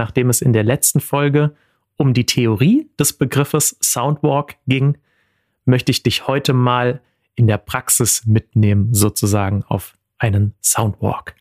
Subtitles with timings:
[0.00, 1.54] nachdem es in der letzten Folge
[1.98, 4.96] um die Theorie des Begriffes Soundwalk ging,
[5.66, 7.02] möchte ich dich heute mal
[7.34, 11.34] in der Praxis mitnehmen, sozusagen auf einen Soundwalk.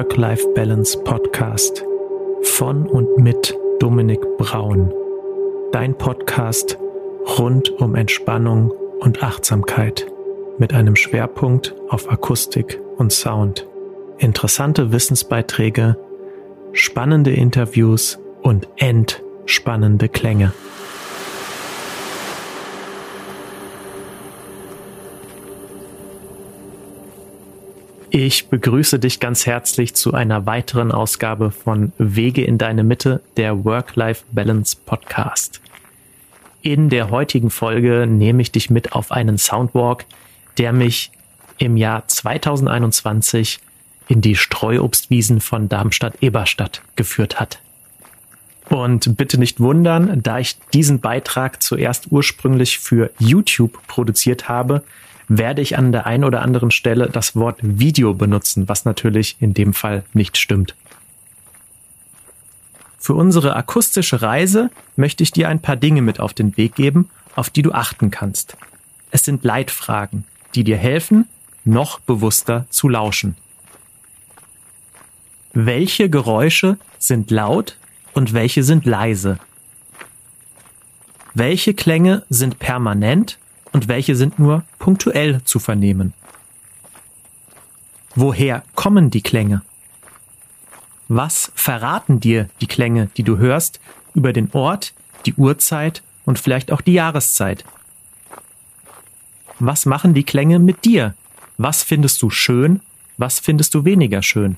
[0.00, 1.84] Work-Life-Balance Podcast
[2.42, 4.94] von und mit Dominik Braun.
[5.72, 6.78] Dein Podcast
[7.38, 10.06] rund um Entspannung und Achtsamkeit
[10.56, 13.66] mit einem Schwerpunkt auf Akustik und Sound.
[14.16, 15.98] Interessante Wissensbeiträge,
[16.72, 20.54] spannende Interviews und entspannende Klänge.
[28.12, 33.64] Ich begrüße dich ganz herzlich zu einer weiteren Ausgabe von Wege in deine Mitte, der
[33.64, 35.60] Work-Life-Balance Podcast.
[36.60, 40.06] In der heutigen Folge nehme ich dich mit auf einen Soundwalk,
[40.58, 41.12] der mich
[41.58, 43.60] im Jahr 2021
[44.08, 47.60] in die Streuobstwiesen von Darmstadt-Eberstadt geführt hat.
[48.68, 54.82] Und bitte nicht wundern, da ich diesen Beitrag zuerst ursprünglich für YouTube produziert habe,
[55.30, 59.54] werde ich an der einen oder anderen Stelle das Wort Video benutzen, was natürlich in
[59.54, 60.74] dem Fall nicht stimmt.
[62.98, 67.10] Für unsere akustische Reise möchte ich dir ein paar Dinge mit auf den Weg geben,
[67.36, 68.56] auf die du achten kannst.
[69.12, 70.24] Es sind Leitfragen,
[70.56, 71.28] die dir helfen,
[71.64, 73.36] noch bewusster zu lauschen.
[75.52, 77.76] Welche Geräusche sind laut
[78.14, 79.38] und welche sind leise?
[81.34, 83.38] Welche Klänge sind permanent
[83.72, 86.12] und welche sind nur punktuell zu vernehmen.
[88.14, 89.62] Woher kommen die Klänge?
[91.08, 93.80] Was verraten dir die Klänge, die du hörst,
[94.14, 94.92] über den Ort,
[95.26, 97.64] die Uhrzeit und vielleicht auch die Jahreszeit?
[99.58, 101.14] Was machen die Klänge mit dir?
[101.58, 102.80] Was findest du schön?
[103.18, 104.56] Was findest du weniger schön?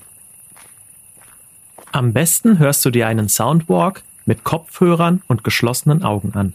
[1.91, 6.53] Am besten hörst du dir einen Soundwalk mit Kopfhörern und geschlossenen Augen an.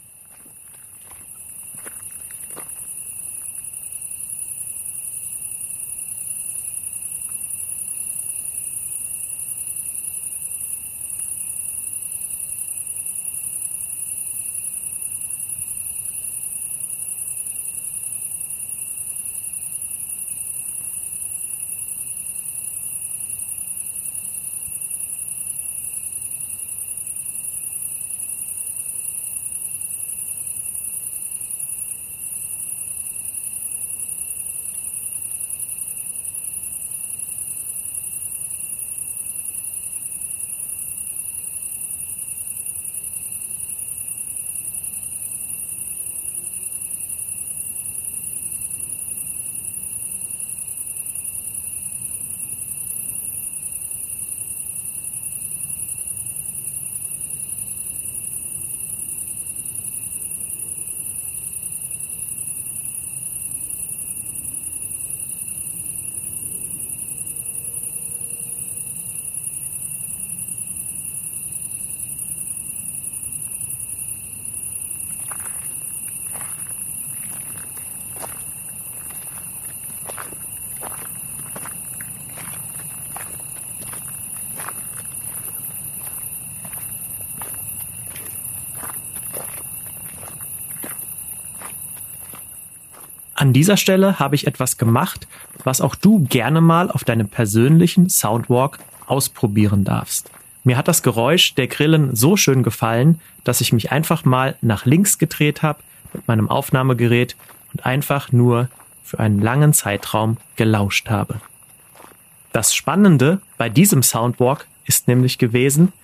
[93.48, 95.26] An dieser Stelle habe ich etwas gemacht,
[95.64, 100.30] was auch du gerne mal auf deinem persönlichen Soundwalk ausprobieren darfst.
[100.64, 104.84] Mir hat das Geräusch der Grillen so schön gefallen, dass ich mich einfach mal nach
[104.84, 105.78] links gedreht habe
[106.12, 107.36] mit meinem Aufnahmegerät
[107.72, 108.68] und einfach nur
[109.02, 111.40] für einen langen Zeitraum gelauscht habe.
[112.52, 115.94] Das Spannende bei diesem Soundwalk ist nämlich gewesen,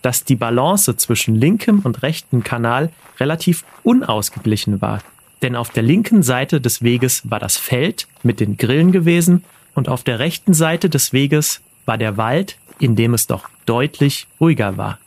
[0.00, 2.88] dass die Balance zwischen linkem und rechtem Kanal
[3.20, 5.02] relativ unausgeglichen war.
[5.42, 9.44] Denn auf der linken Seite des Weges war das Feld mit den Grillen gewesen
[9.74, 14.26] und auf der rechten Seite des Weges war der Wald, in dem es doch deutlich
[14.40, 14.98] ruhiger war.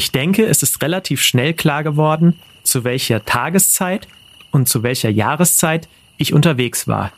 [0.00, 4.08] Ich denke, es ist relativ schnell klar geworden, zu welcher Tageszeit
[4.50, 7.12] und zu welcher Jahreszeit ich unterwegs war,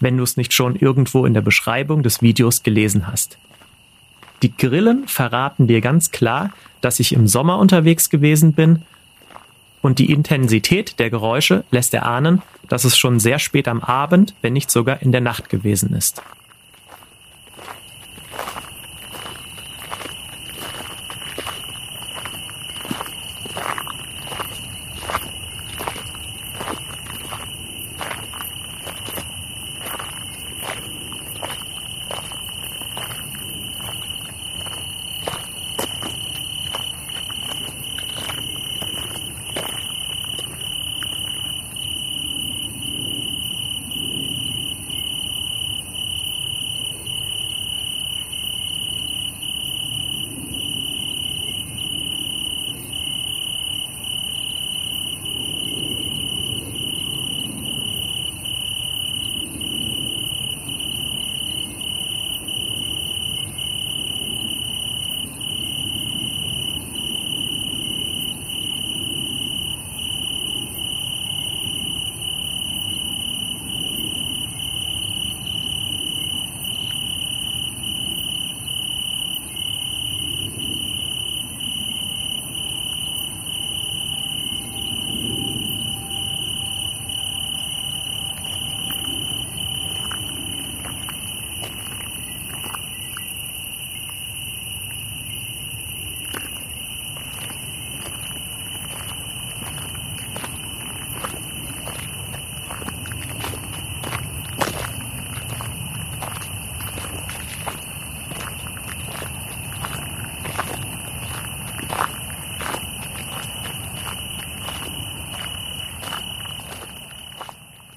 [0.00, 3.38] wenn du es nicht schon irgendwo in der Beschreibung des Videos gelesen hast.
[4.42, 6.50] Die Grillen verraten dir ganz klar,
[6.82, 8.82] dass ich im Sommer unterwegs gewesen bin
[9.80, 14.52] und die Intensität der Geräusche lässt erahnen, dass es schon sehr spät am Abend, wenn
[14.52, 16.20] nicht sogar in der Nacht gewesen ist.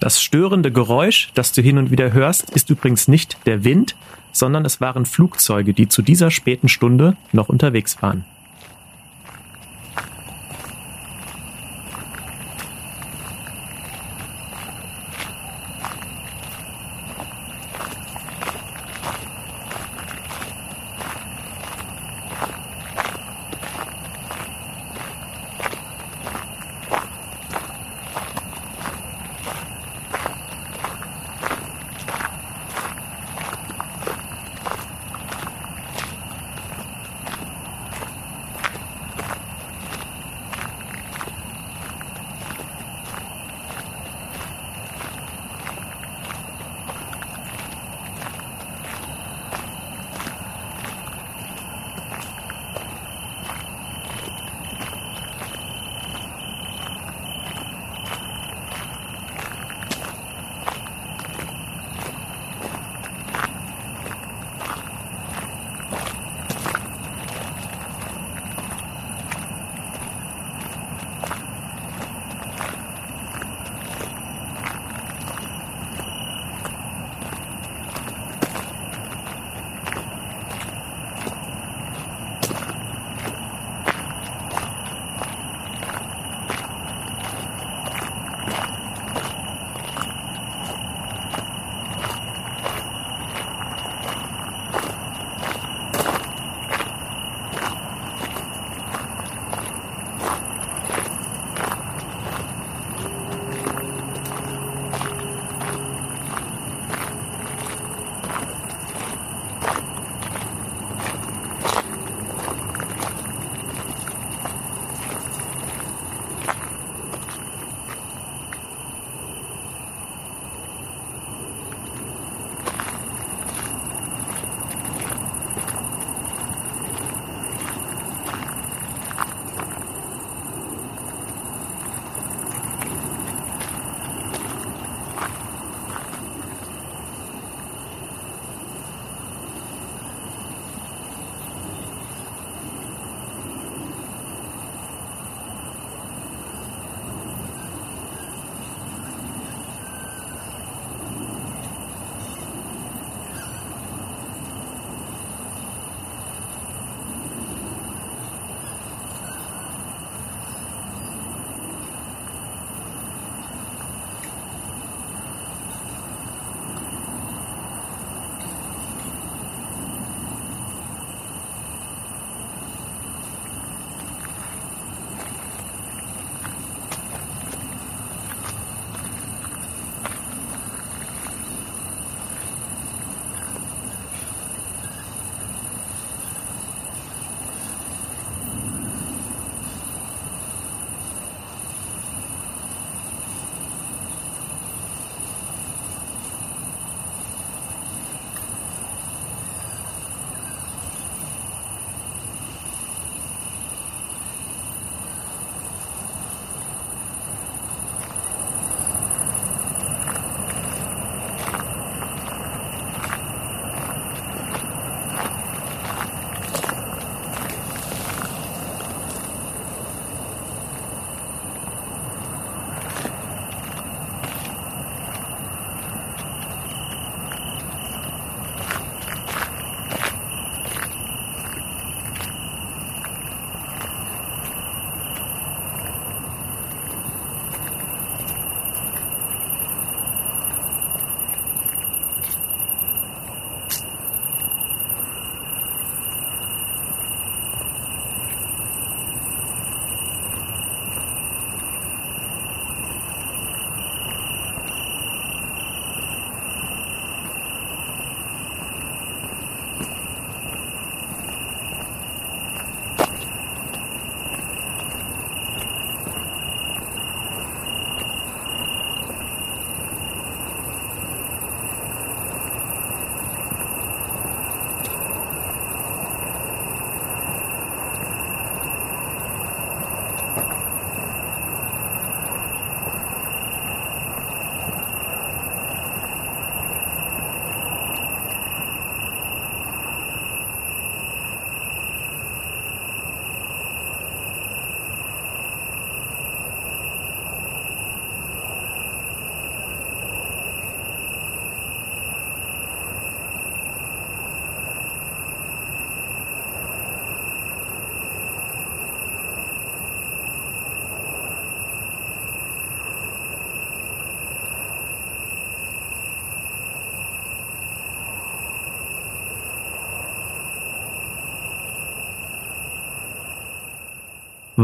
[0.07, 3.93] Das störende Geräusch, das du hin und wieder hörst, ist übrigens nicht der Wind,
[4.31, 8.23] sondern es waren Flugzeuge, die zu dieser späten Stunde noch unterwegs waren.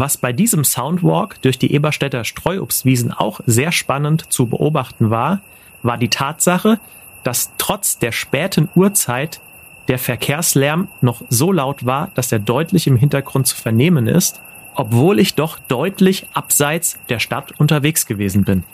[0.04, 5.40] Was bei diesem Soundwalk durch die Eberstädter Streuobstwiesen auch sehr spannend zu beobachten war,
[5.82, 6.78] war die Tatsache,
[7.24, 9.40] dass trotz der späten Uhrzeit
[9.88, 14.42] der Verkehrslärm noch so laut war, dass er deutlich im Hintergrund zu vernehmen ist,
[14.76, 18.66] obwohl ich doch deutlich abseits der Stadt unterwegs gewesen bin.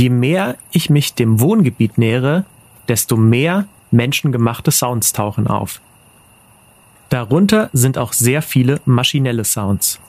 [0.00, 2.46] Je mehr ich mich dem Wohngebiet nähere,
[2.88, 5.82] desto mehr menschengemachte Sounds tauchen auf.
[7.10, 10.00] Darunter sind auch sehr viele maschinelle Sounds.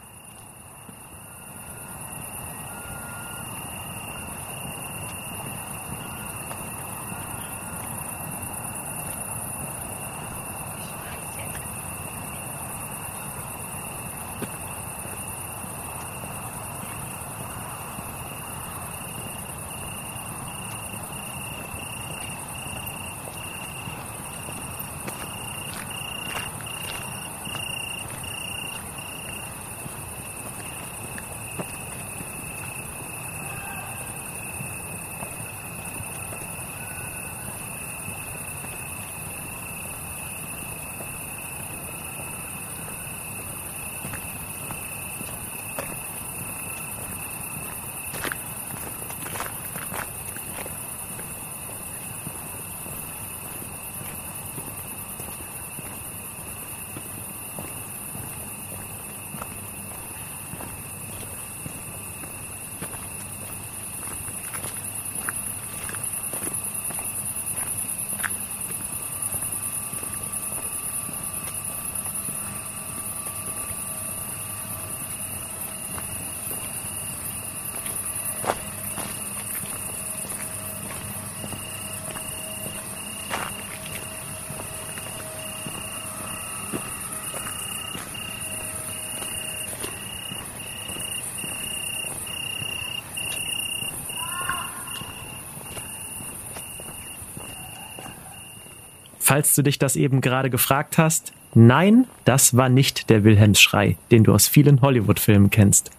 [99.32, 104.26] Falls du dich das eben gerade gefragt hast, nein, das war nicht der Wilhelmsschrei, den
[104.26, 105.90] du aus vielen Hollywood-Filmen kennst.